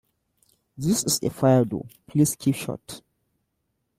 This 0.75 1.03
is 1.03 1.19
a 1.21 1.29
Fire 1.29 1.63
door, 1.63 1.85
please 2.07 2.35
keep 2.35 2.55
shut. 2.55 3.03